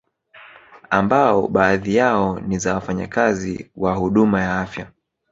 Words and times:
Ambao 0.89 1.47
baadhi 1.47 1.95
yao 1.95 2.39
ni 2.39 2.57
za 2.59 2.73
wafanyakazi 2.73 3.71
wa 3.75 3.95
huduma 3.95 4.41
ya 4.41 4.61
afya 4.61 4.87